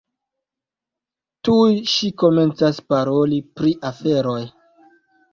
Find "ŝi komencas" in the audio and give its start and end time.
1.91-2.79